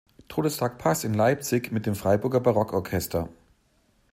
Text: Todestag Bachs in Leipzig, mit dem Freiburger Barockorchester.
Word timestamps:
Todestag 0.29 0.79
Bachs 0.79 1.03
in 1.03 1.13
Leipzig, 1.13 1.71
mit 1.71 1.85
dem 1.85 1.93
Freiburger 1.93 2.39
Barockorchester. 2.39 3.29